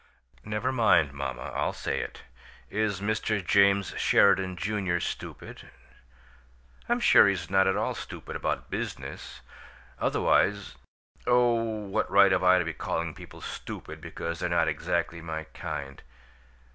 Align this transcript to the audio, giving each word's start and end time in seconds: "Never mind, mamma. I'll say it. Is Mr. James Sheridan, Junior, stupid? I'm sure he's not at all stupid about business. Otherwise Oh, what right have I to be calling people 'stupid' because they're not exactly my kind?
"Never 0.43 0.71
mind, 0.71 1.13
mamma. 1.13 1.51
I'll 1.53 1.73
say 1.73 1.99
it. 1.99 2.23
Is 2.71 3.01
Mr. 3.01 3.45
James 3.45 3.93
Sheridan, 3.99 4.55
Junior, 4.57 4.99
stupid? 4.99 5.69
I'm 6.89 6.99
sure 6.99 7.27
he's 7.27 7.51
not 7.51 7.67
at 7.67 7.77
all 7.77 7.93
stupid 7.93 8.35
about 8.35 8.71
business. 8.71 9.41
Otherwise 9.99 10.75
Oh, 11.27 11.53
what 11.53 12.09
right 12.09 12.31
have 12.31 12.41
I 12.43 12.57
to 12.57 12.65
be 12.65 12.73
calling 12.73 13.13
people 13.13 13.41
'stupid' 13.41 14.01
because 14.01 14.39
they're 14.39 14.49
not 14.49 14.67
exactly 14.67 15.21
my 15.21 15.43
kind? 15.53 16.01